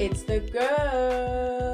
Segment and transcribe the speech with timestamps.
[0.00, 1.70] It's the girls.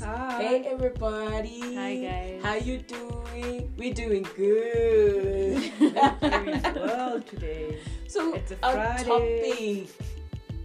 [0.00, 0.42] Hi.
[0.42, 1.60] Hey everybody.
[1.76, 2.42] Hi, guys.
[2.42, 3.72] How you doing?
[3.76, 5.72] We're doing good.
[6.20, 7.78] Very well today.
[8.08, 9.86] so It's a our topic,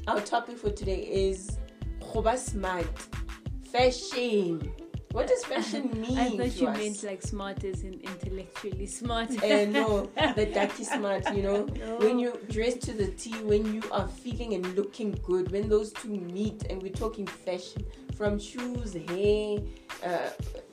[0.07, 1.59] our topic for today is
[2.01, 2.89] Khoba smart
[3.71, 4.73] fashion.
[5.11, 6.17] What does fashion mean?
[6.17, 6.77] I thought to you us?
[6.77, 9.29] meant like smart as in intellectually smart.
[9.43, 11.65] Uh, no, the dirty smart, you know.
[11.65, 11.97] No.
[11.97, 15.91] When you dress to the T, when you are feeling and looking good, when those
[15.91, 19.59] two meet, and we're talking fashion from shoes, hair,
[20.03, 20.29] uh,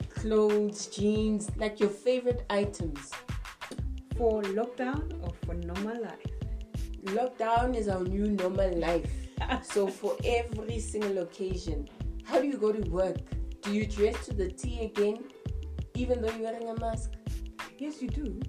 [0.09, 3.11] clothes, jeans, like your favorite items.
[4.17, 6.25] For lockdown or for normal life?
[7.05, 9.09] Lockdown is our new normal life.
[9.63, 11.87] So, for every single occasion,
[12.25, 13.17] how do you go to work?
[13.61, 15.23] Do you dress to the T again,
[15.95, 17.11] even though you're wearing a mask?
[17.77, 18.39] Yes, you do.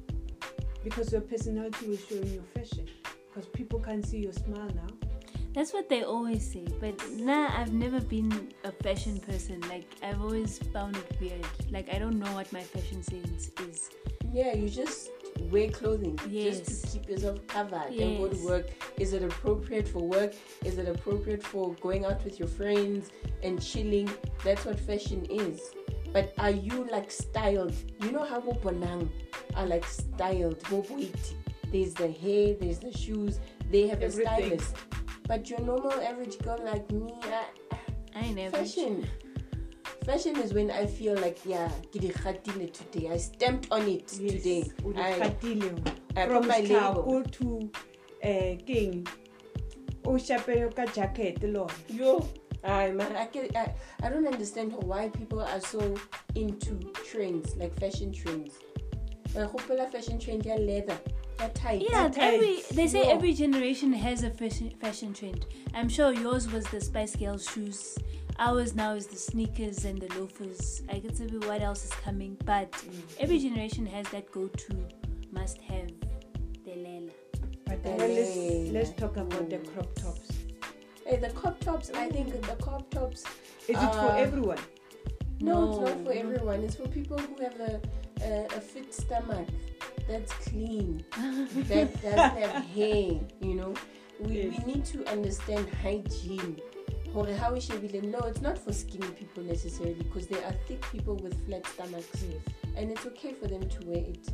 [0.85, 2.87] Because your personality will show in your fashion.
[3.29, 5.09] Because people can see your smile now.
[5.53, 6.65] That's what they always say.
[6.81, 9.61] But nah, I've never been a fashion person.
[9.69, 11.47] Like I've always found it weird.
[11.71, 13.91] Like I don't know what my fashion sense is.
[14.33, 15.11] Yeah, you just
[15.51, 18.67] wear clothing just to keep yourself covered and go to work.
[18.99, 20.35] Is it appropriate for work?
[20.65, 23.11] Is it appropriate for going out with your friends
[23.43, 24.11] and chilling?
[24.45, 25.73] That's what fashion is.
[26.13, 27.75] But are you like styled?
[28.03, 29.09] You know how Bonang
[29.55, 30.61] are like styled.
[31.73, 33.39] There's the hair, there's the shoes,
[33.71, 34.77] they have a stylist.
[35.29, 38.57] But your normal average girl like me, I, I never.
[38.57, 39.07] fashion
[40.05, 44.07] fashion is when i feel like yeah ke di gatile today i stamped on it
[44.09, 45.13] today O di I.
[46.17, 47.71] I From put my label Tlhako to
[48.25, 49.07] uh, King.
[50.05, 51.75] O shapele ka jacket le lona.
[51.89, 52.29] yo
[52.63, 55.97] I, man, I, can, I, I don't understand why people are so
[56.35, 56.77] into
[57.09, 58.59] trends like fashion trends
[59.37, 59.61] I hope
[59.93, 60.99] fashion trend ya leather
[61.41, 63.11] ya tight Yeah, That every they say No.
[63.17, 65.47] every generation has a fashion fashion trend.
[65.75, 67.97] I'm sure yours was the Spice Girls shoes.
[68.41, 70.83] Ours now is the sneakers and the loafers.
[70.89, 72.73] I can tell you what else is coming, but
[73.19, 74.75] every generation has that go-to
[75.31, 75.91] must-have.
[76.65, 77.11] The lela.
[77.67, 80.31] But then let's, let's talk about the crop tops.
[81.07, 83.25] hey, the crop tops I think the crop tops
[83.69, 84.59] Is it for Uh, everyone?
[85.41, 86.61] No, it's not for everyone.
[86.65, 87.81] It's for people who have a,
[88.23, 89.49] a, a fit stomach
[90.09, 91.05] that's clean,
[91.69, 93.75] that doesn't have hair, you know.
[94.19, 94.65] We, Yes.
[94.65, 96.61] we need to understand hygiene.
[97.13, 100.53] Hore how we should be- No, it's not for skinny people necessarily because there are
[100.69, 102.25] thick people with flat stomachs
[102.77, 104.29] and it's okay for them to wear it.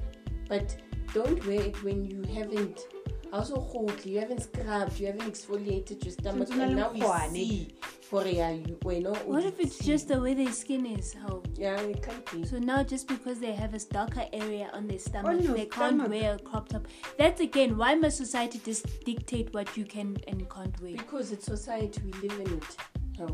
[0.48, 0.76] But
[1.15, 2.86] don't wear it when you haven't
[3.32, 7.00] also hold, you haven't scrubbed, you haven't exfoliated your stomach, and now we
[7.31, 7.75] see.
[8.10, 11.12] Hore, yeah, you, we know, What if it's just the way their skin is?
[11.14, 11.42] How?
[11.56, 12.44] yeah, it can't be.
[12.47, 16.00] So now, just because they have a darker area on their stomach, your they can't
[16.00, 16.10] stomach.
[16.10, 16.86] wear a crop top.
[17.19, 20.92] That's again why must society just dictate what you can and can't wear?
[20.92, 22.76] Because it's society, we live in it.
[23.19, 23.26] No.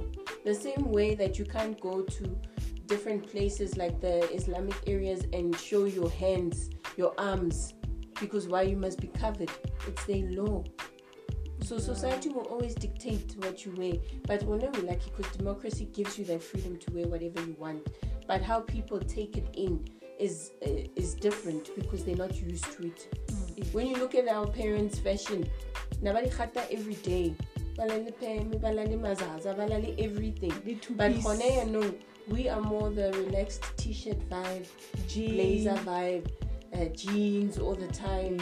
[0.45, 2.37] The same way that you can't go to
[2.87, 7.75] different places like the Islamic areas and show your hands, your arms,
[8.23, 9.51] because why you must be covered.
[9.87, 10.65] It's their law.
[11.65, 13.95] So society will always dictate what you wear.
[14.27, 17.87] But we're not lucky because democracy gives you that freedom to wear whatever you want.
[18.27, 19.85] But how people take it in
[20.19, 23.09] is uh, is different because they're not used to it.
[23.73, 25.49] When you look at our parents' fashion,
[26.01, 27.35] nabali khata every day.
[27.77, 30.55] Balale peme, balale mazaza, balale everything.
[30.97, 31.95] But piece hone no,
[32.29, 34.67] we are more the relaxed t-shirt vibe,
[35.15, 36.31] blazer vibe,
[36.75, 38.39] uh, jeans all the time.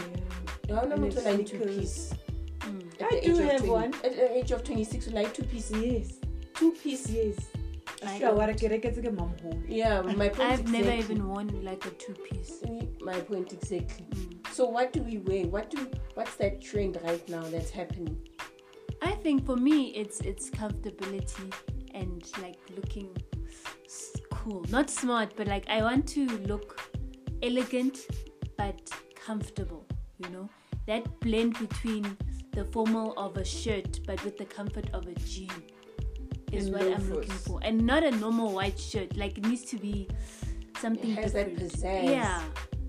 [0.69, 2.13] No, no, And not the like two piece.
[2.59, 3.01] Mm.
[3.01, 3.93] At I do have 20 one.
[4.03, 5.71] At the age of 26, you like two piece.
[5.71, 6.13] Yes.
[6.53, 7.09] Two piece.
[7.09, 7.35] Yes.
[8.03, 8.73] I Sure, what don't.
[8.73, 9.63] I get ke mamholo.
[9.67, 12.63] Yeah, my point I've never even worn like a two-piece.
[13.01, 14.05] My point exactly.
[14.09, 14.47] Mm.
[14.51, 15.45] So what do we wear?
[15.45, 18.17] What do what's that trend right now that's happening?
[19.01, 21.53] I think for me, it's it's comfortability
[21.93, 23.09] and like looking
[24.31, 26.79] cool, not smart, but like I want to look
[27.43, 27.97] elegant
[28.57, 28.79] but
[29.15, 29.85] comfortable.
[30.19, 30.49] You know
[30.87, 32.17] that blend between
[32.53, 35.49] the formal of a shirt but with the comfort of a jean
[36.51, 39.15] is And what I'm looking for, and not a normal white shirt.
[39.15, 40.07] Like it needs to be
[40.79, 41.73] something It has that different.
[41.73, 42.03] pizzazz.
[42.05, 42.41] Yeah.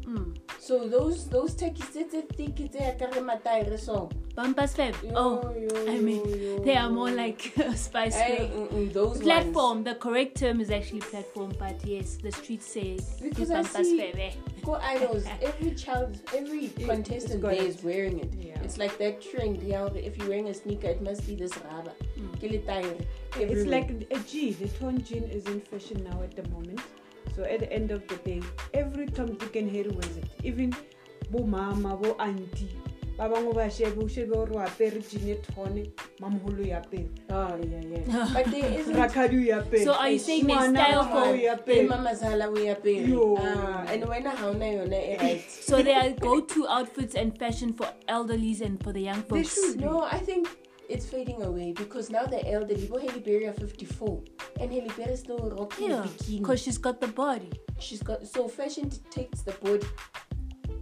[0.04, 0.36] Mm.
[0.64, 4.08] So those those techie sets thick it's a kare so.
[4.36, 4.94] Bumpers fab.
[5.02, 7.40] Yo, Oh, yo, I mean, yo, they are more like
[7.74, 8.68] Spice Hey, Girl.
[8.68, 13.48] mm, those platform the correct term is actually platform but yes the streets say Because
[13.48, 14.30] "Ke I pampas see-
[14.62, 15.24] Go idols.
[15.50, 17.74] Every child, every It- contestant it's got there it.
[17.74, 18.32] is wearing it.
[18.48, 18.62] Yeah.
[18.62, 19.60] It's like that trend.
[19.74, 21.94] Yeah, if you're wearing a sneaker, it must be this rubber.
[22.16, 22.32] Mm.
[22.38, 23.70] Ke It's everywhere.
[23.76, 24.52] like a G.
[24.52, 26.78] The torn jean is in fashion now at the moment.
[27.34, 28.42] So at the end of the day,
[28.74, 30.24] every Tom, Dick, and Harry wears it.
[30.44, 30.74] Even
[31.30, 32.68] bo mama, bo auntie,
[33.16, 35.86] ba bangwe ba shebe o shebe gore o apere jeanet tone
[36.20, 38.28] mamogolo o apere Oh yeah, yeah.
[38.34, 38.94] but there isn't.
[38.96, 41.88] rakgadi o apere So are you saying there's style wa hao for- o Hey, apere.
[41.88, 43.08] Mama Zala, we are paying.
[43.08, 43.36] Yo.
[43.40, 45.50] Ah, and when I have yona e right.
[45.50, 49.54] So there are go-to outfits and fashion for elderlies and for the young They folks.
[49.54, 49.80] should.
[49.80, 50.48] No, I think
[50.94, 54.22] it's fading away because now the elderly, bo Halle Berry are 54,
[54.60, 56.38] and Halle Berry is still rocking Yeah, bikini.
[56.40, 57.50] because she's got the body.
[57.78, 59.86] She's got so fashion dictates the body.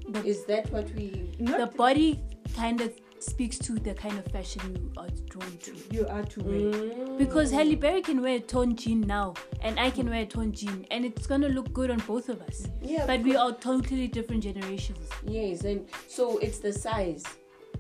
[0.09, 1.07] The- Is that what we?
[1.39, 2.21] The body
[2.57, 5.73] kind of speaks to the kind of fashion you are drawn to.
[5.97, 6.73] you are to wear.
[6.73, 7.19] Mm.
[7.19, 10.53] Because Halle Berry can wear a torn jean now, and I can wear a torn
[10.53, 12.67] jean, and it's gonna look good on both of us.
[12.83, 15.07] Yeah, But we are totally different generations.
[15.25, 17.23] Yes, and so it's the size.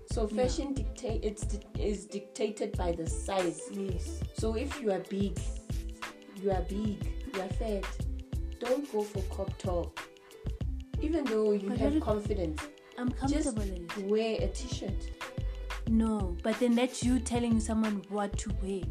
[0.06, 1.46] So fashion dictate it's
[1.78, 3.60] is dictated by the size.
[3.72, 4.20] Yes.
[4.34, 5.38] So if you are big,
[6.42, 7.84] you are big, you are fat,
[8.58, 9.98] don't go for crop top.
[11.00, 12.60] Even though you But have confidence,
[12.98, 14.10] I'm just comfortable in it.
[14.10, 15.10] wear a t-shirt.
[15.88, 18.82] No, but then that's you telling someone what to wear.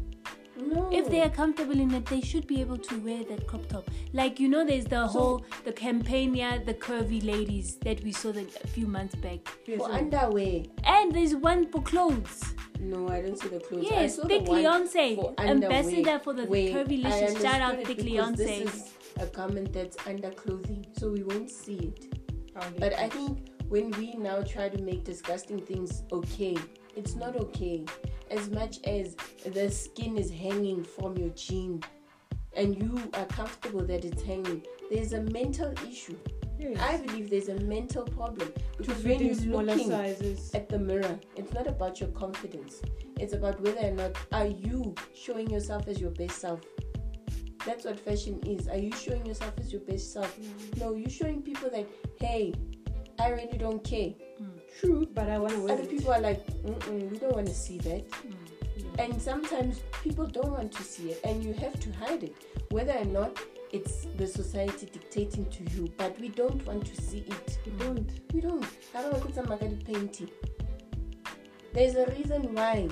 [0.60, 0.88] No.
[0.92, 3.88] If they are comfortable in it, they should be able to wear that crop top.
[4.12, 8.32] Like you know, there's the whole the campaign, yeah, the curvy ladies that we saw
[8.32, 9.94] the, a few months back, Yes, for oh.
[9.94, 10.62] underwear.
[10.84, 12.54] and there's one for clothes.
[12.78, 13.86] No, I don't see the clothes.
[13.90, 16.18] I Yes, saw Thick the one Leeyonce, for ambassador underwear.
[16.20, 17.42] for the Wait, curvy I licious.
[17.42, 18.36] Shout out understood Thick it because Leeyonce.
[18.64, 22.14] This is a garment that's under clothing, so we won't see it.
[22.54, 26.56] How they But I think when we now try to make disgusting things okay,
[26.96, 27.84] it's not okay.
[28.30, 31.82] As much as the skin is hanging from your chin
[32.54, 36.16] and you are comfortable that it's hanging, there's a mental issue.
[36.58, 36.78] Yes.
[36.78, 40.54] I believe there's a mental problem because when you're looking sizes.
[40.54, 42.82] at the mirror, it's not about your confidence.
[43.18, 46.60] It's about whether or not are you showing yourself as your best self.
[47.64, 48.68] That's what fashion is.
[48.68, 50.36] Are you showing yourself as your best self?
[50.78, 51.86] No, you're showing people that
[52.18, 52.52] hey,
[53.18, 54.12] I really don't care.
[54.78, 55.08] True.
[55.12, 55.90] But I want to wear Other it.
[55.90, 58.08] people are like, we don't want to see that.
[58.10, 59.00] Mm-hmm.
[59.00, 62.34] And sometimes people don't want to see it, and you have to hide it,
[62.70, 63.38] whether or not
[63.72, 65.92] it's the society dictating to you.
[65.96, 67.58] But we don't want to see it.
[67.64, 68.10] We don't.
[68.32, 68.66] We don't.
[68.94, 70.30] I don't want to painting.
[71.72, 72.88] There's a reason why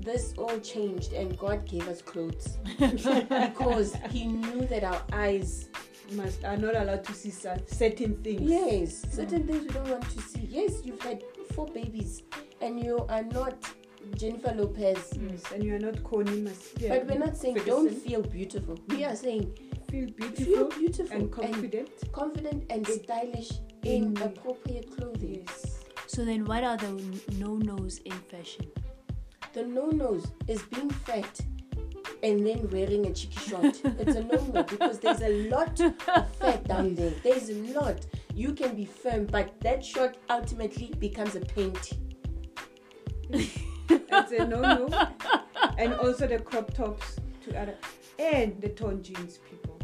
[0.00, 2.58] this all changed and God gave us clothes.
[2.78, 5.68] because He knew that our eyes,
[6.12, 8.42] Must are not allowed to see cer- certain things.
[8.42, 9.12] yes, mm.
[9.14, 10.46] certain things we don't want to see.
[10.50, 11.22] Yes, you've had
[11.54, 12.22] four babies
[12.60, 13.54] and you are not
[14.16, 15.12] Jennifer Lopez.
[15.20, 18.78] Yes, and you are not Connie Mas- yeah, But we're not saying don't feel beautiful.
[18.88, 19.16] We are mm.
[19.16, 19.58] saying
[19.90, 21.90] feel beautiful, feel beautiful beautiful and confident.
[22.12, 23.50] confident and stylish
[23.84, 25.44] in appropriate clothing.
[25.46, 25.84] Yes.
[26.06, 26.90] So then, what are the
[27.38, 28.66] no-nos in fashion?
[29.52, 31.40] The no-nos is being fat
[32.22, 33.80] and then wearing a cheeky short.
[33.84, 35.94] it's a no-no because there's a lot of
[36.36, 37.12] fat down there.
[37.22, 38.06] There's a lot.
[38.34, 41.96] You can be firm, but that short ultimately becomes a panty.
[43.32, 45.08] It's a no no.
[45.78, 47.74] and also the crop tops to other
[48.18, 49.78] and the torn jeans people.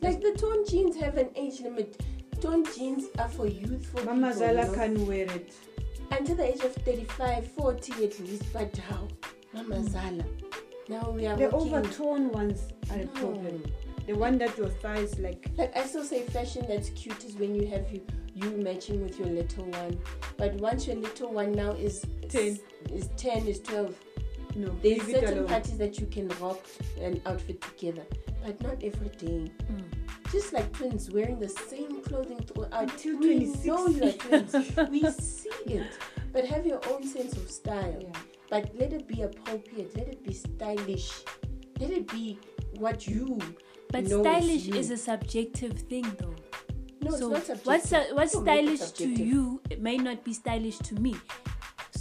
[0.00, 2.00] Like the torn jeans have an age limit.
[2.40, 4.38] Torn jeans are for youthful Mama people.
[4.40, 4.74] Zala you know?
[4.74, 5.54] can wear it.
[6.10, 9.08] Until the age of 35, 40 at least, but how?
[9.52, 9.88] Mama hmm.
[9.88, 10.24] Zala.
[10.88, 11.74] Now we are The walking.
[11.74, 13.62] over torn ones are a problem.
[14.06, 17.54] The one that your thighs like Like I still say fashion that's cute is when
[17.54, 18.02] you have you
[18.34, 19.98] you matching with your little one.
[20.36, 22.58] But once your little one now is Ten.
[22.92, 23.94] is ten, is twelve,
[24.54, 24.68] no.
[24.82, 26.60] there's certain parties that you can rock
[27.00, 28.04] an outfit together.
[28.44, 29.50] But not every day.
[29.66, 29.82] Hmm.
[30.30, 32.72] Just like twins wearing the same clothing throughout.
[32.72, 33.64] Until we 26.
[33.66, 34.54] know you are twins.
[34.90, 35.92] we see it.
[36.32, 37.96] But have your own sense of style.
[38.00, 38.08] Yeah.
[38.50, 39.96] But let it be appropriate.
[39.96, 41.10] Let it be stylish.
[41.80, 42.38] Let it be
[42.78, 43.38] what you
[43.90, 44.74] But stylish you.
[44.76, 46.34] is a subjective thing, though.
[47.02, 48.16] no, so it's not what's subjective.
[48.16, 51.14] what's Don't stylish to you it may not be stylish to me.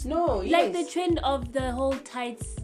[0.06, 2.56] No, Like the trend of the whole tights,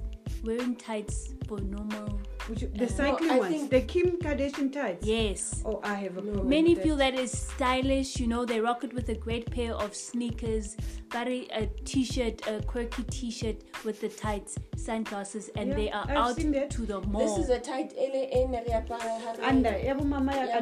[0.43, 2.20] wearing tights for normal.
[2.51, 5.07] Which, the Uh, cycling No, ones, think- the Kim Kardashian tights.
[5.07, 5.61] Yes.
[5.65, 6.49] Oh, I have a problem.
[6.49, 9.73] Many with feel that is stylish, you know, they rock it with a great pair
[9.73, 10.75] of sneakers,
[11.13, 13.55] very a t-shirt, a quirky t-shirt
[13.85, 16.35] with the tights, sunglasses, and Yeah, they are I've out
[16.71, 17.21] to the mall.
[17.25, 18.23] This is a tight LA
[18.67, 19.77] re apara ha re- under.
[19.81, 20.59] Yeah, but mama ya ya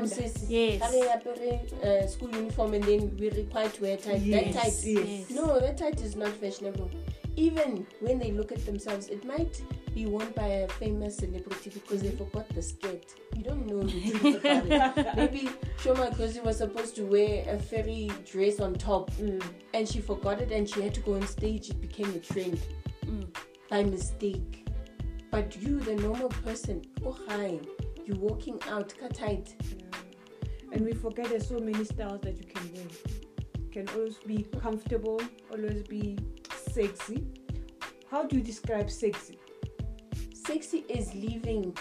[0.47, 0.81] Yes.
[0.83, 1.49] Ha re apere,
[1.83, 4.21] uh, school uniform and then we're required to wear tight.
[4.21, 4.73] Yes, that tight.
[4.83, 5.29] yes.
[5.31, 6.91] No, that tight is not fashionable.
[7.39, 9.61] Even when they look at themselves, it might
[9.95, 13.05] be worn by a famous celebrity because they forgot the skirt.
[13.37, 15.07] You don't know the truth about it.
[15.15, 19.41] Maybe Shoma Kosi was supposed to wear a fairy dress on top Mm.
[19.73, 21.69] and she forgot it and she had to go on stage.
[21.69, 22.59] It became a trend
[23.05, 23.25] Mm.
[23.69, 24.67] by mistake.
[25.31, 27.57] But you, the normal person, oh hi,
[28.05, 29.55] you're walking out, cut tight.
[30.73, 32.83] And we forget there's so many styles that you can wear.
[33.63, 35.21] You can always be comfortable,
[35.53, 36.17] always be
[36.71, 37.27] sexy.
[38.09, 39.39] How do you describe sexy?
[40.33, 41.75] Sexy is leaving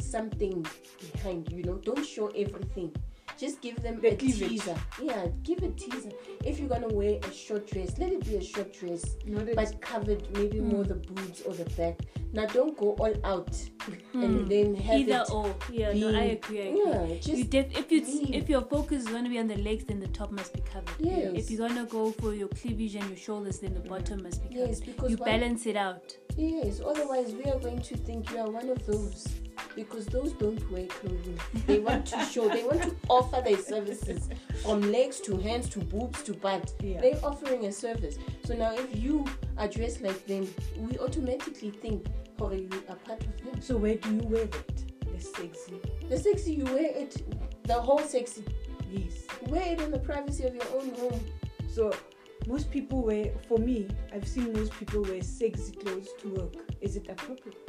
[0.00, 0.64] something
[1.12, 1.78] behind, you know.
[1.78, 2.94] Don't show everything.
[3.38, 4.74] Just give them The a teaser.
[5.02, 6.10] Yeah, give a teaser.
[6.44, 9.16] If you're gonna wear a short dress, let it be a short dress.
[9.26, 10.88] Not but covered maybe more Mm.
[10.88, 12.00] the boobs or the back.
[12.32, 13.56] Now don't go all out
[14.14, 15.30] and then have Either it.
[15.30, 15.54] or.
[15.70, 16.60] Yeah, no, I agree.
[16.60, 16.82] I agree.
[16.84, 18.02] Yeah, just You def- if you
[18.40, 20.60] if your focus is going to be on the legs, then the top must be
[20.60, 20.94] covered.
[20.98, 21.32] Yes.
[21.34, 24.48] If you're gonna go for your cleavage and your shoulders, then the bottom must be
[24.54, 24.68] covered.
[24.70, 26.16] Yes, because you balance it out.
[26.36, 29.26] Yes, otherwise we are going to think you are one of those
[29.76, 31.38] because those don't wear clothing.
[31.66, 34.28] They want to show, they want to offer their services
[34.62, 36.72] from legs to hands to boobs to butt.
[36.82, 37.00] Yeah.
[37.00, 38.18] They're offering a service.
[38.44, 39.24] So now if you
[39.58, 42.06] are dressed like them, we automatically think,
[42.40, 43.60] oh, you are part of them.
[43.60, 45.12] So where do you wear that?
[45.12, 45.80] The sexy.
[46.08, 47.22] The sexy, you wear it,
[47.64, 48.44] the whole sexy.
[48.90, 49.26] Yes.
[49.48, 51.20] Wear it in the privacy of your own home.
[51.70, 51.92] So
[52.46, 53.32] most people wear.
[53.48, 56.54] For me, I've seen most people wear sexy clothes to work.
[56.80, 57.65] Is it appropriate?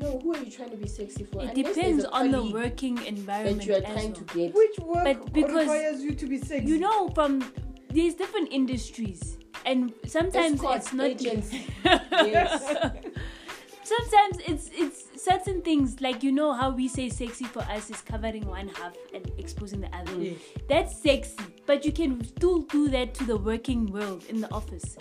[0.00, 1.42] No, who are you trying to be sexy for?
[1.42, 4.22] It Unless depends on the working environment that you are trying well.
[4.22, 4.54] to get.
[4.54, 6.66] Which work But because- requires you to be sexy?
[6.66, 7.44] You know, from
[7.90, 11.06] these different industries, and sometimes Escorts, it's not.
[11.06, 11.54] agents.
[11.84, 12.62] Yes.
[13.82, 18.00] sometimes it's it's certain things like you know how we say sexy for us is
[18.00, 20.14] covering one half and exposing the other.
[20.16, 20.32] Yeah.
[20.68, 24.96] That's sexy, but you can still do that to the working world in the office.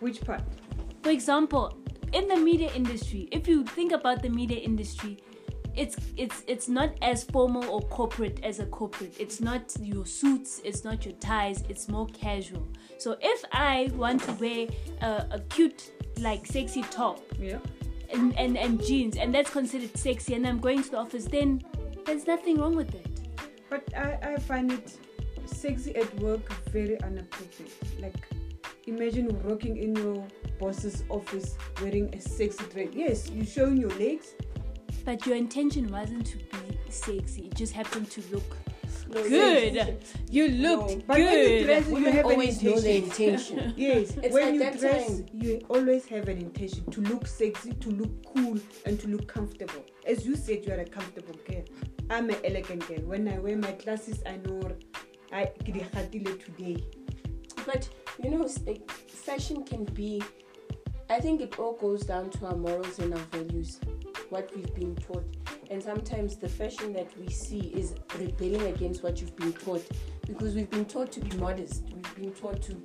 [0.00, 0.42] Which part?
[1.02, 1.76] For example,
[2.12, 5.18] in the media industry, if you think about the media industry,
[5.76, 9.14] it's it's it's not as formal or corporate as a corporate.
[9.18, 12.66] It's not your suits, it's not your ties, it's more casual.
[12.98, 14.66] So if I want to wear
[15.00, 17.58] a, a cute like sexy top Yeah.
[18.12, 21.62] and, and, and jeans and that's considered sexy and I'm going to the office, then
[22.04, 23.06] there's nothing wrong with it.
[23.70, 24.98] But I, I find it
[25.46, 27.72] sexy at work very inappropriate.
[28.00, 28.16] Like,
[28.86, 30.26] imagine working in your
[30.60, 32.88] boss's office wearing a sexy dress.
[32.92, 34.34] Yes, you're showing your legs.
[35.04, 37.46] But your intention wasn't to be sexy.
[37.46, 38.56] It just happened to look
[39.12, 39.74] No, good.
[39.74, 39.88] yes.
[40.30, 41.64] You No, looked but when you good.
[41.64, 43.58] dress- You Women have an always know the intention.
[43.58, 43.74] intention.
[43.88, 45.26] Yes, It's when like you dress, time.
[45.42, 49.82] you always have an intention to look sexy, to look cool, and to look comfortable.
[50.06, 51.64] As you said, you are a comfortable girl.
[52.10, 53.02] I'm an elegant girl.
[53.12, 54.60] When I wear my glasses, I know
[55.32, 56.76] I ke di gatile today.
[57.66, 57.88] But
[58.22, 58.88] you know, s- like,
[59.26, 60.22] fashion can be.
[61.10, 63.80] I think it all goes down to our morals and our values,
[64.28, 65.24] what we've been taught.
[65.68, 69.84] And sometimes the fashion that we see is rebelling against what you've been taught,
[70.24, 71.82] because we've been taught to be modest.
[71.92, 72.80] We've been taught to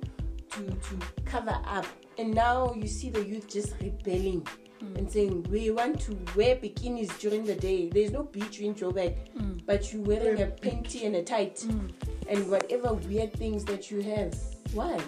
[0.50, 1.86] to to cover up,
[2.18, 4.44] and now you see the youth just rebelling.
[4.80, 4.96] Hmm.
[4.96, 7.88] And saying we want to wear bikinis during the day.
[7.88, 9.58] There's no beach in Joburg, hmm.
[9.64, 11.86] but you're wearing a panty and a tight hmm.
[12.28, 14.34] and whatever weird things that you have.
[14.74, 15.00] Why?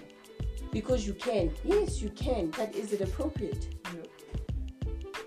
[0.72, 1.50] Because you can.
[1.64, 2.50] Yes, you can.
[2.50, 3.68] But is it appropriate?
[3.94, 4.02] No.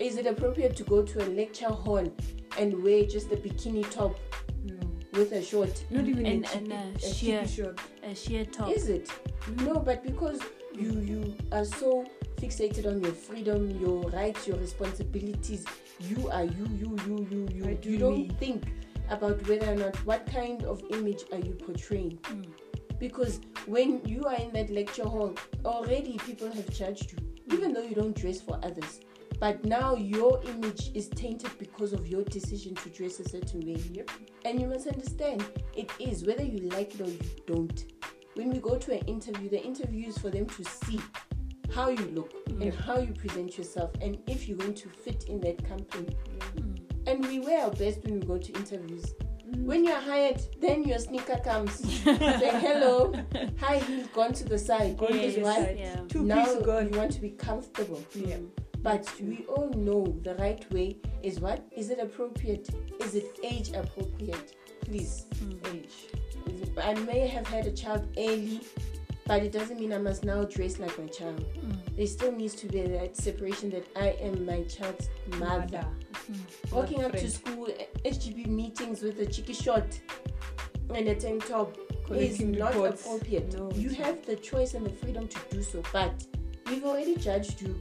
[0.00, 2.06] Is it appropriate to go to a lecture hall
[2.58, 4.18] and wear just a bikini top
[4.64, 4.78] No.
[5.12, 5.84] with a short?
[5.90, 7.80] Not even And- a, cheeky, and a a sheer- short.
[8.02, 8.70] a sheer top.
[8.70, 9.10] Is it?
[9.64, 10.40] No, but because
[10.74, 12.04] you you are so
[12.36, 15.64] fixated on your freedom, your rights, your responsibilities,
[16.00, 17.74] you are you, you, you, you, you.
[17.74, 18.30] Do you don't me.
[18.40, 18.64] think
[19.10, 22.18] about whether or not what kind of image are you portraying.
[22.22, 22.46] Mm.
[23.02, 27.18] Because when you are in that lecture hall, already people have judged you,
[27.52, 29.00] even though you don't dress for others.
[29.40, 33.82] But now your image is tainted because of your decision to dress a certain way.
[33.90, 34.08] Yep.
[34.44, 35.44] And you must understand,
[35.74, 37.92] it is whether you like it or you don't.
[38.34, 41.00] When we go to an interview, the interview is for them to see
[41.74, 45.40] how you look and how you present yourself and if you're going to fit in
[45.40, 46.16] that company.
[46.54, 46.78] Mm.
[47.08, 49.12] And we wear our best when we go to interviews.
[49.58, 51.72] When you're hired, then your sneaker comes.
[52.04, 53.12] Say hello,
[53.60, 54.96] high heels gone to the side.
[54.96, 55.54] Gone to the why?
[55.56, 55.76] side.
[55.78, 55.96] Yeah.
[56.08, 56.92] Two now piece gone.
[56.92, 58.02] you want to be comfortable.
[58.14, 58.38] Yeah.
[58.82, 61.64] But we all know the right way is what?
[61.70, 62.68] Is it appropriate?
[63.00, 64.56] Is it age appropriate?
[64.84, 65.74] Please, Mm.
[65.74, 66.08] age.
[66.82, 68.60] I may have had a child early,
[69.26, 71.44] but it doesn't mean I must now dress like my child.
[71.54, 71.96] Mm.
[71.96, 75.86] There still needs to be that separation that I am my child's mother.
[76.30, 76.72] Mm.
[76.72, 80.00] Walking Not up to school, eh, HGB meetings with a cheeky short
[80.94, 81.76] and a tank top
[82.10, 83.04] is not reports.
[83.04, 83.56] appropriate.
[83.56, 83.98] No, you not.
[83.98, 86.26] have the choice and the freedom to do so, but
[86.66, 87.74] we've already judged you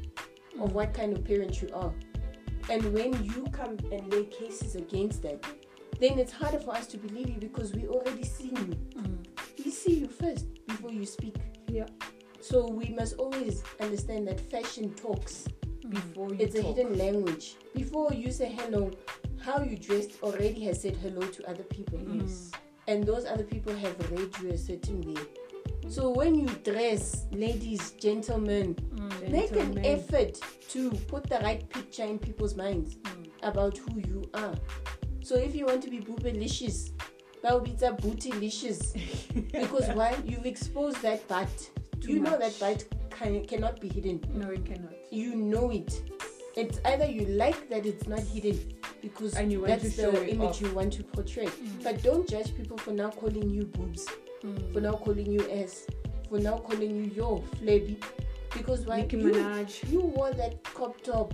[0.59, 0.73] of mm.
[0.73, 1.93] what kind of parent you are.
[2.69, 5.43] And when you come and lay cases against that,
[5.99, 9.01] then it's harder for us to believe you because we already seen you.
[9.01, 9.17] Mm.
[9.63, 11.35] We see you first before you speak.
[11.67, 11.87] Yeah.
[12.39, 15.47] So we must always understand that fashion talks.
[15.91, 17.55] Before you It's a hidden language.
[17.75, 18.91] Before you say hello,
[19.43, 21.99] how you dressed already has said hello to other people.
[21.99, 22.21] Mm.
[22.21, 22.51] Yes.
[22.87, 25.21] And those other people have read you a certain way.
[25.89, 29.29] So when you dress, ladies, gentlemen, mm.
[29.29, 33.27] make an effort to put the right picture in people's minds mm.
[33.43, 34.55] about who you are.
[35.21, 36.91] So if you want to be boobelicious,
[37.43, 38.93] that will be the bootylicious.
[39.51, 40.15] because why?
[40.23, 41.49] You've exposed that butt.
[41.99, 44.23] Too you know that butt can, cannot be hidden.
[44.33, 44.93] No, it cannot.
[45.11, 46.01] You know it.
[46.55, 48.59] It's either you like that it's not hidden
[49.01, 50.61] because And you want that's to show the image off.
[50.61, 51.45] you want to portray.
[51.45, 51.83] Mm.
[51.83, 54.05] But don't judge people for now calling you boobs,
[54.43, 54.73] mm.
[54.73, 55.87] for now calling you ass,
[56.29, 57.97] for now calling you yo flabby.
[58.53, 58.97] Because why?
[59.01, 59.89] Nicki you, Minaj.
[59.89, 61.33] you wore that crop top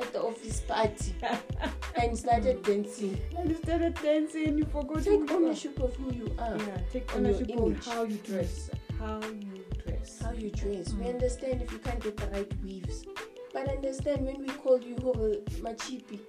[0.00, 1.14] at the office party
[2.00, 3.20] and started dancing.
[3.36, 5.36] And you started dancing, and you forgot Take who you are.
[5.36, 6.56] ownership of who you are.
[6.56, 8.70] Yeah, take ownership of how you dress.
[8.98, 9.95] How you dress.
[10.20, 10.92] How you dress.
[10.94, 11.14] We mm.
[11.14, 13.04] understand if you can't get the right weaves.
[13.52, 16.20] But understand when we called you hore machipi,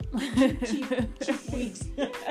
[0.66, 1.88] cheap, cheap cheap wigs,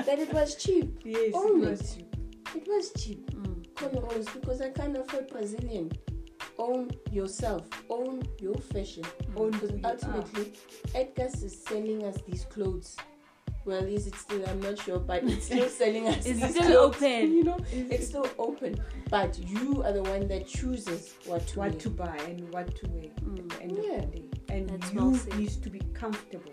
[0.07, 1.01] that it was cheap.
[1.05, 1.99] Yes, Own it was it.
[1.99, 2.61] you.
[2.63, 3.31] It was cheap.
[3.33, 3.67] Mm.
[3.75, 5.93] Cornrows because I can't afford Brazilian.
[6.59, 7.69] Own yourself.
[7.91, 9.05] Own your fashion.
[9.05, 9.41] Mm.
[9.41, 9.91] Own Because who are.
[9.93, 10.53] ultimately,
[10.95, 12.97] Edgar's is selling us these clothes.
[13.67, 14.49] Well, is it still?
[14.49, 16.25] I'm not sure, but it's still selling us.
[16.25, 17.33] It's still clothes, open.
[17.33, 18.81] You know, it's still open.
[19.11, 21.81] But you are the one that chooses what to what wear.
[21.81, 23.93] to buy and what to wear at the end Yeah.
[23.99, 24.25] of the day.
[24.51, 26.53] And That's you well to be comfortable.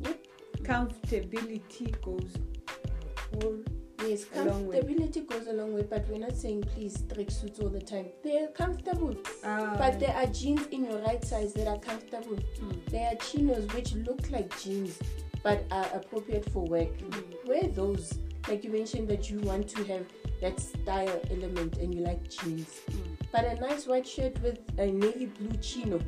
[0.00, 0.26] Yep.
[0.62, 3.58] Comfortability goes a whole
[4.04, 4.80] Yes, a long way.
[4.80, 8.06] comfortability goes a long way, but we're not saying please strike suits all the time.
[8.24, 9.14] They're comfortable,
[9.44, 12.36] um, but there are jeans in your right size that are comfortable.
[12.36, 12.84] Mm.
[12.90, 14.98] There are chinos which look like jeans
[15.46, 16.90] but are appropriate for work.
[16.98, 17.48] Mm.
[17.48, 18.18] Wear those.
[18.48, 20.04] Like you mentioned that you want to have
[20.40, 22.66] that style element and you like jeans.
[22.90, 23.16] Mm.
[23.30, 26.00] But a nice white shirt with a navy blue chino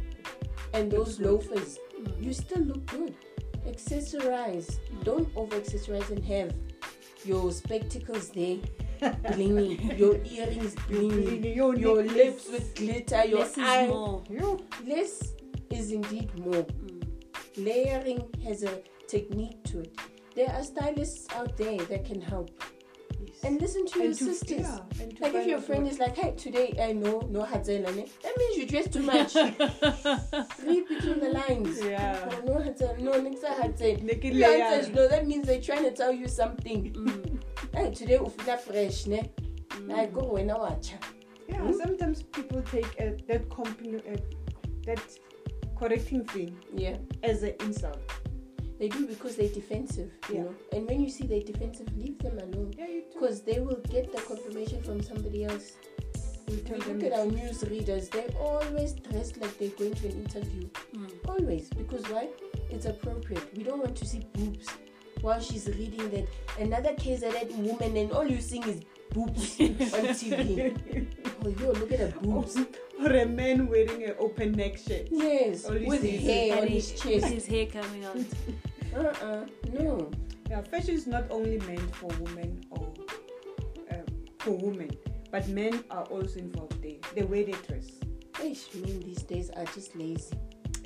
[0.75, 2.25] and those loafers, Mm.
[2.25, 3.15] you still look good.
[3.73, 4.69] Accessorize.
[5.05, 6.53] Don't over accessorize and have
[7.25, 8.59] your spectacles there
[9.31, 12.17] blinging, your earrings Blinging, your your necklace.
[12.17, 14.23] lips with glitter, your Less is more.
[14.85, 15.15] Less
[15.71, 16.65] is indeed more.
[16.65, 17.03] Mm.
[17.69, 18.75] Layering has a
[19.09, 19.97] technique to it.
[20.35, 22.51] There are stylists out there that can help.
[23.21, 23.43] Yes.
[23.43, 24.61] And listen to your to- sisters.
[24.61, 28.09] yeah, and Like if your friend what- is like, hey, today I know no hatzelane,
[28.23, 29.35] that means you dress too much.
[30.65, 31.81] Read between the lines.
[31.83, 32.29] Yeah.
[32.31, 34.03] Oh, no hatzel, no next hatzel.
[34.03, 34.41] Naked You
[34.95, 36.93] no, that means they're trying to tell you something.
[36.93, 37.41] Mm.
[37.75, 39.31] Hey, today feel fresh, ne?
[39.95, 40.93] I go when I watch.
[41.49, 41.73] Yeah, Hmm?
[41.73, 43.43] sometimes people take uh, that
[44.13, 44.17] uh,
[44.87, 45.01] that
[45.79, 46.97] correcting thing Yeah.
[47.23, 47.99] as an insult.
[48.79, 50.43] They do because they're defensive, you Yeah.
[50.43, 50.55] know.
[50.73, 52.75] And when you see they're defensive, leave them alone.
[52.79, 52.87] Yeah.
[53.13, 55.73] Because they will get the confirmation from somebody else.
[56.49, 60.13] We you look at our news readers, they're always dressed like they're going to an
[60.25, 60.69] interview.
[60.95, 61.11] Mm.
[61.29, 61.69] Always.
[61.71, 62.29] Because why?
[62.71, 63.55] It's appropriate.
[63.57, 64.67] We don't want to see boobs
[65.21, 66.27] while she's reading that
[66.59, 69.69] another KZN woman and all you see is boobs on
[70.21, 71.07] TV.
[71.45, 72.57] Oh, yo, look at the boobs.
[73.01, 75.09] or a man wearing an open neck shirt.
[75.11, 77.35] Yes, All you with see is hair on his he- with chest.
[77.35, 78.17] his hair coming out.
[78.97, 79.45] Uh-uh,
[79.79, 80.11] no.
[80.49, 82.93] Yeah, fashion is not only meant for women or
[83.93, 84.05] um,
[84.39, 84.91] for women,
[85.31, 86.97] but men are also involved there.
[87.15, 87.87] The way they dress.
[88.43, 90.33] Ish, men these days are just lazy.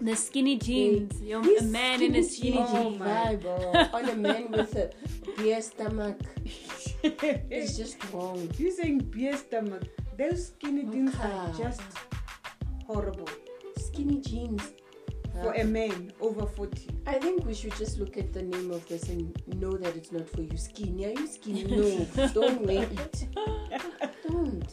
[0.01, 1.23] The skinny jeans.
[1.23, 2.99] Yo, a This man in a skinny jean Oh jeans.
[2.99, 3.07] my.
[3.07, 4.91] vibe oh, on a man with a
[5.39, 6.19] beer stomach.
[7.03, 8.49] It's just wrong.
[8.59, 9.85] You saying beer stomach?
[10.19, 11.31] Those skinny jeans Okay.
[11.33, 11.81] are just
[12.87, 13.29] horrible
[13.77, 14.63] Skinny jeans.
[15.43, 16.89] for a man over forty.
[17.07, 20.13] I think we should just look at the name of this and know that it's
[20.13, 20.57] not for you.
[20.57, 21.07] Skinny.
[21.07, 21.65] Are you skinny?
[21.65, 22.29] No.
[22.35, 23.27] don't wear it.
[24.29, 24.69] Don't.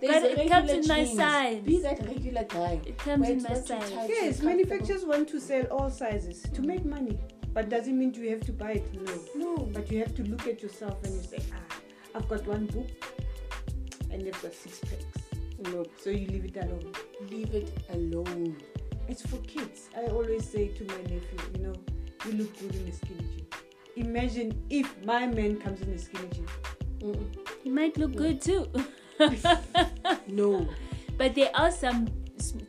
[0.00, 1.60] There's But a it comes regular in my size.
[1.62, 2.80] Be that regular guy.
[2.86, 3.92] It comes Where in my size.
[4.08, 7.18] Yes, manufacturers want to sell all sizes to make money,
[7.58, 8.86] but doesn't mean you have to buy it.
[8.94, 9.14] No.
[9.34, 9.56] No.
[9.74, 11.74] but you have to look at yourself and you say, ah,
[12.14, 12.86] I've got one book,
[14.12, 15.24] and they've got six packs.
[15.72, 15.84] No.
[16.00, 16.92] So you leave it alone.
[17.28, 18.56] Leave it alone.
[19.08, 19.90] It's for kids.
[19.96, 21.74] I always say to my nephew, you know,
[22.26, 23.46] you look good in a skinny jean.
[23.96, 26.46] Imagine if my man comes in a skinny jean.
[27.00, 27.38] Mm-mm.
[27.64, 28.68] He might look good too.
[30.28, 30.68] No.
[31.16, 32.06] but there are some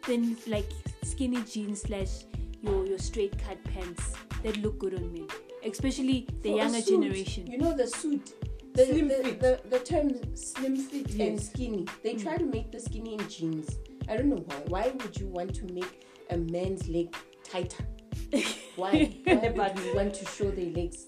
[0.02, 0.72] things like
[1.04, 2.24] skinny jeans slash
[2.62, 5.28] your your straight cut pants that look good on men,
[5.66, 7.48] especially the For younger generation.
[7.48, 8.34] You know the suit.
[8.74, 9.40] The, Slim the, fit.
[9.40, 11.88] The, the term slim fit and skinny.
[12.04, 12.24] They mm.
[12.24, 13.78] try to make the skinny in jeans.
[14.08, 14.56] I don't know why.
[14.68, 17.84] Why would you want to make a man's leg tighter?
[18.76, 19.12] Why?
[19.26, 21.06] Why would you want to show their legs?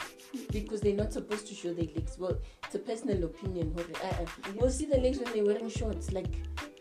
[0.52, 2.18] Because they're not supposed to show their legs.
[2.18, 3.76] Well, it's a personal opinion.
[3.78, 4.26] Uh-uh.
[4.56, 6.12] We'll see the legs when they're wearing shorts.
[6.12, 6.28] Like,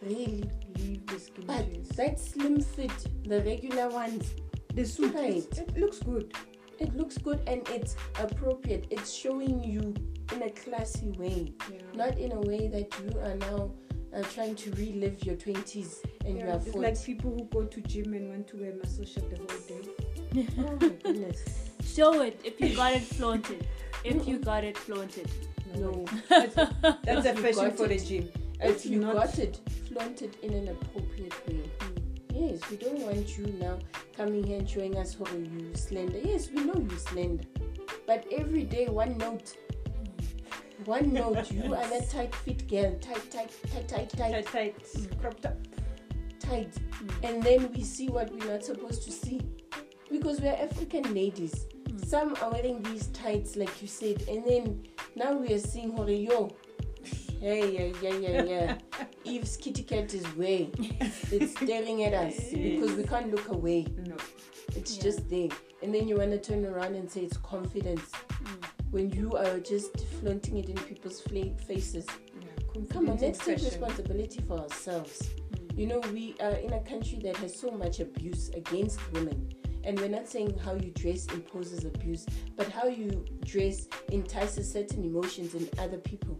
[0.03, 0.45] really?
[0.79, 1.89] Leave the skinny But jeans.
[1.91, 4.35] that slim fit, the regular ones,
[4.75, 5.37] The suit, Right.
[5.37, 6.33] it's- it looks good.
[6.79, 8.87] it looks good and it's appropriate.
[8.91, 9.93] It's showing you
[10.35, 11.53] in a classy way.
[11.71, 11.79] Yeah.
[11.95, 13.71] not in a way that you are now
[14.15, 17.65] uh, trying to relive your 20s and you Yeah, are it's like people who go
[17.67, 20.47] to gym and want to wear muscle shirt the whole day.
[20.59, 21.39] oh my goodness.
[21.85, 22.41] Show it.
[22.43, 23.67] If you got it, flaunted.
[24.05, 25.27] If you got it, flaunted.
[25.29, 25.79] it.
[25.81, 26.07] No.
[26.31, 26.55] That's,
[27.05, 28.31] that's a fashion got for the gym.
[28.61, 31.61] If It's you not- got it, flaunt it in an appropriate way.
[32.41, 33.79] Yes, we don't want you now
[34.17, 36.19] coming here and showing us how you slender.
[36.25, 37.45] Yes, we know you slender.
[38.07, 39.57] But every day, one note.
[40.87, 41.53] One note.
[41.53, 42.97] You are that tight fit girl.
[42.99, 45.21] Tight, tight, tight, tight, tight, Tight, tight, Mm.
[45.21, 45.59] cropped up.
[46.39, 46.75] tight.
[47.23, 49.43] And then we see what we're not supposed to see.
[50.11, 51.67] Because we're African ladies.
[52.07, 54.25] Some are wearing these tights, like you said.
[54.29, 56.49] And then now we are seeing yo.
[57.41, 58.79] Hey, yeah, yeah, yeah, yeah.
[59.25, 60.71] Eve's kitty cat is way.
[61.33, 63.87] It's staring at us because we can't look away.
[64.07, 64.17] No.
[64.77, 65.03] It's Yeah.
[65.05, 65.49] just there.
[65.83, 68.65] And then you want to turn around and say it's confidence mm.
[68.91, 72.07] when you are just flaunting it in people's fla- faces.
[72.43, 75.31] Yeah, Come on, let's take responsibility for ourselves.
[75.55, 75.79] Mm.
[75.79, 79.51] You know, we are in a country that has so much abuse against women.
[79.85, 85.05] And we're not saying how you dress imposes abuse, but how you dress entices certain
[85.05, 86.39] emotions in other people.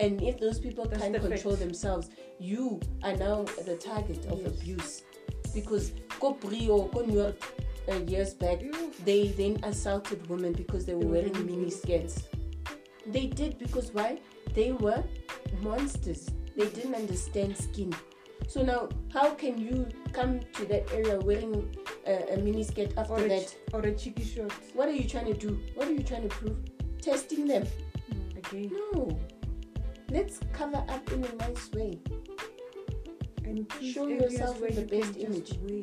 [0.00, 1.64] And if those people That's can't the control fact.
[1.66, 4.48] themselves, you are now the target of Yes.
[4.52, 5.02] abuse.
[5.54, 7.36] Because go Brio, go New York
[7.90, 8.60] uh, years back,
[9.04, 12.28] they then assaulted women because they were wearing wearing mini mini skirts.
[13.06, 14.20] They did because why?
[14.54, 15.02] They were
[15.62, 16.28] monsters.
[16.56, 17.92] They didn't understand skin.
[18.46, 21.74] So now, how can you come to that area wearing
[22.08, 23.46] a, a mini skirt after Or a, that?
[23.48, 24.52] ch- or a cheeky short.
[24.74, 25.58] What are you trying to do?
[25.74, 26.56] What are you trying to prove?
[27.02, 27.64] Testing them?
[27.66, 28.72] Hmm, Again.
[28.94, 29.18] No.
[30.10, 31.98] Let's cover up in a nice way.
[33.44, 35.52] And Show yourself where in the you best image.
[35.62, 35.82] wear-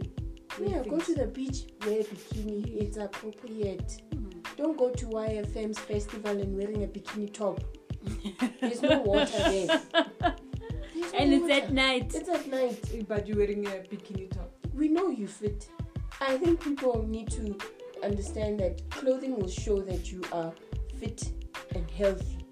[0.59, 2.81] wear Yeah, go to the beach, wear a bikini.
[2.81, 4.01] It's appropriate.
[4.13, 4.29] Hmm.
[4.57, 7.59] Don't go to YFM's festival and wearing a bikini top.
[8.61, 9.67] There's no water there.
[10.95, 11.53] There's no And it's water.
[11.53, 12.13] at night.
[12.15, 12.79] It's at night.
[12.93, 14.51] Eh, but you're wearing a bikini top.
[14.73, 15.67] We know you fit.
[16.21, 17.57] I think people need to
[18.03, 20.53] understand that clothing will show that you are
[20.99, 21.31] fit
[21.73, 22.45] and healthy.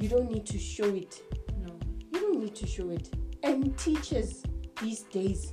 [0.00, 1.20] You don't need to show it.
[1.64, 1.72] No.
[2.12, 3.10] You don't need to show it.
[3.42, 4.42] And teachers
[4.80, 5.52] these days,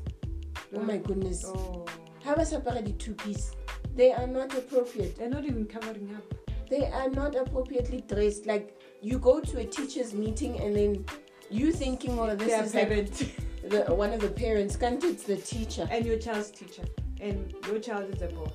[0.76, 1.86] oh my goodness, Oh.
[2.24, 3.52] how about the two piece?
[3.96, 5.18] They are not appropriate.
[5.18, 6.24] They're not even covering up.
[6.70, 8.46] they are not appropriately dressed.
[8.46, 11.06] Like you go to a teachers meeting and then
[11.50, 12.90] you thinking, oh, this is like
[13.70, 14.76] the, one of the parents.
[14.76, 15.88] Can't it's the teacher?
[15.92, 16.84] and your child's teacher.
[17.20, 18.52] And your child is a boy.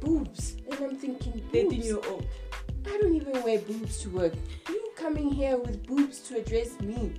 [0.00, 1.86] Boobs, and I'm thinking, 13 boobs.
[1.86, 2.26] year old.
[2.86, 4.32] I don't even wear boobs to work.
[4.68, 7.14] You coming here with boobs to address me?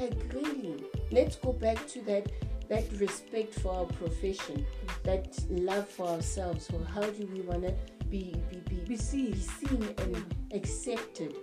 [0.00, 0.84] Like really?
[1.12, 2.30] Let's go back to that
[2.68, 4.66] that respect for our profession,
[5.04, 6.66] that love for ourselves.
[6.66, 7.72] So how do we wanna
[8.10, 9.36] be be be, Be be seen.
[9.36, 11.34] seen and accepted?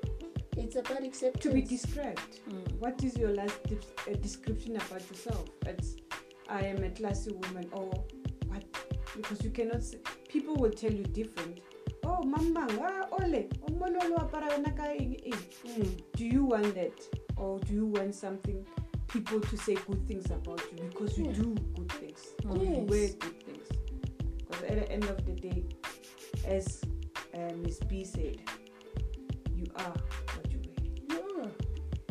[0.58, 1.44] It's about acceptance.
[1.44, 2.40] To be described.
[2.50, 2.74] Mm.
[2.80, 3.78] What is your last de-
[4.12, 5.50] uh, description about yourself?
[5.66, 5.96] It's
[6.54, 7.90] I am a classy woman or
[8.48, 8.64] what?
[9.16, 11.60] Because you cannot say, people will tell you different.
[12.06, 15.98] Oh, mama, ah, ole, umbona lo apara yona ka eng, eng." Mm.
[16.18, 17.00] do you want that
[17.38, 18.64] or do you want something
[19.08, 21.34] people to say good things about you because you Yeah.
[21.42, 22.90] do good things or you Yes.
[22.90, 23.68] wear good things
[24.38, 25.64] because at the end of the day
[26.46, 26.82] as
[27.34, 28.38] uh, miss b said
[29.56, 29.96] you are
[30.36, 30.84] what you wear
[31.18, 31.50] Yeah.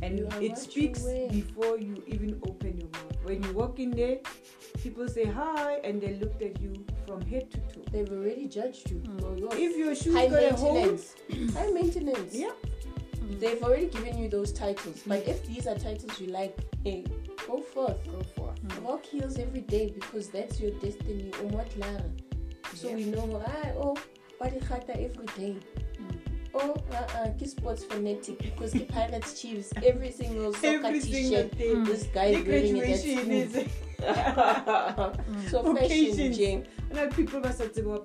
[0.03, 3.79] and You it what you speaks before you even open your mouth when you walk
[3.79, 4.19] in there
[4.83, 6.73] people say hi and they looked at you
[7.07, 8.97] from head to toe They've already judged you.
[9.01, 9.53] Mm.
[9.53, 10.99] If your shoes high got a hole
[11.55, 12.35] high maintenance.
[12.35, 12.51] yeah
[13.39, 15.03] They've already given you those titles.
[15.07, 17.05] But if these are titles you like, hey,
[17.47, 18.05] go forth.
[18.11, 21.31] go for Walk heels every day because that's your destiny.
[21.43, 22.11] Umwatlara.
[22.75, 22.97] So Yeah.
[22.97, 23.97] we know, ah, oh,
[24.41, 25.57] Wadikata every day.
[26.55, 31.53] Oh, uh-uh, ke sports fanatic because the Pirates Chiefs every single soccer every single t-shirt.
[31.57, 33.33] thing This guy The wearing it at graduation school.
[33.33, 33.53] is
[35.51, 36.37] so fashion, Occasions.
[36.37, 36.67] Jane.
[36.93, 37.99] Now people must have to go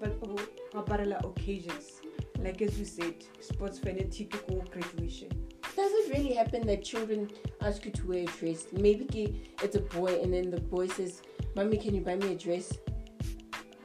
[0.86, 2.01] parallel occasions.
[2.39, 5.29] Like as we said, sports fanatic go graduation.
[5.75, 7.29] Does it really happen that children
[7.62, 8.67] ask you to wear a dress?
[8.71, 11.21] Maybe ke- it's a boy and then the boy says,
[11.55, 12.77] Mommy, can you buy me a dress?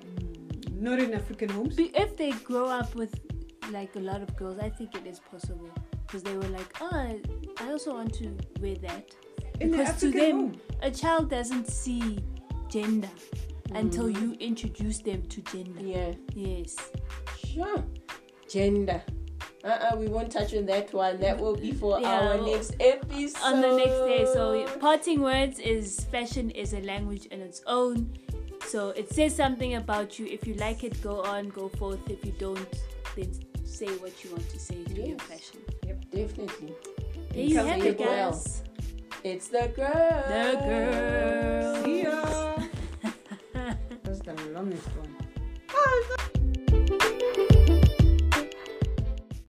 [0.05, 1.75] Mm, Not in African homes.
[1.77, 3.15] Be- If they grow up with
[3.71, 5.71] like a lot of girls, I think it is possible
[6.07, 7.19] because they were like, oh,
[7.59, 9.11] I also want to wear that.
[9.61, 10.61] In the Because to them, home.
[10.83, 12.19] a child doesn't see
[12.69, 13.09] gender
[13.75, 14.21] until Mm.
[14.21, 15.81] you introduce them to gender.
[15.81, 16.13] Yeah.
[16.35, 16.77] Yes.
[17.47, 17.85] Sure.
[18.49, 19.03] Gender.
[19.65, 21.21] Uh-uh, we won't touch on that one.
[21.21, 23.41] That will be for Yeah, our well, next episode.
[23.45, 24.25] On the next day.
[24.33, 28.13] So, parting words is fashion is a language in its own.
[28.67, 30.27] So, it says something about you.
[30.27, 32.11] If you like it, go on, go forth.
[32.11, 32.67] If you don't,
[33.15, 33.31] then
[33.73, 35.09] say what you want to say through yes.
[35.09, 35.61] your fashion.
[35.87, 36.75] Yep, definitely.
[37.33, 38.63] There you have it, guys.
[39.25, 40.25] It's the girl.
[40.29, 41.85] The girl.
[41.85, 42.57] See ya.
[44.03, 45.17] That's the longest one.
[45.71, 46.17] Oh,